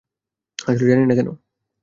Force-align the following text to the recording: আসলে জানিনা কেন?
আসলে 0.59 0.89
জানিনা 0.89 1.13
কেন? 1.17 1.29